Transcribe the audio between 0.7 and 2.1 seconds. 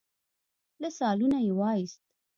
له سالونه يې وايست.